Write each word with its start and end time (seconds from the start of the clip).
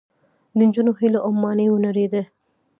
د 0.57 0.59
نجونو 0.67 0.91
هیلې 0.99 1.19
او 1.25 1.31
ماڼۍ 1.41 1.67
ونړېدې 1.69 2.21